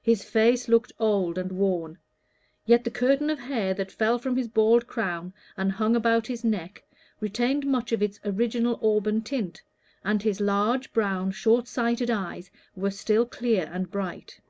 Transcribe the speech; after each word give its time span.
His 0.00 0.24
face 0.24 0.66
looked 0.66 0.92
old 0.98 1.36
and 1.36 1.52
worn, 1.52 1.98
yet 2.64 2.84
the 2.84 2.90
curtain 2.90 3.28
of 3.28 3.38
hair 3.38 3.74
that 3.74 3.92
fell 3.92 4.18
from 4.18 4.34
his 4.34 4.48
bald 4.48 4.86
crown 4.86 5.34
and 5.58 5.70
hung 5.72 5.94
about 5.94 6.26
his 6.26 6.42
neck 6.42 6.82
retained 7.20 7.66
much 7.66 7.92
of 7.92 8.02
its 8.02 8.18
original 8.24 8.80
auburn 8.82 9.20
tint, 9.20 9.60
and 10.06 10.22
his 10.22 10.40
large, 10.40 10.90
brown, 10.94 11.32
short 11.32 11.68
sighted 11.68 12.10
eyes 12.10 12.50
were 12.74 12.90
still 12.90 13.26
clear 13.26 13.68
and 13.70 13.90
bright. 13.90 14.40